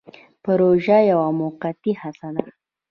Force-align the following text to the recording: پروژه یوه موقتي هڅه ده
پروژه 0.43 0.97
یوه 1.11 1.27
موقتي 1.39 1.91
هڅه 2.01 2.27
ده 2.35 2.45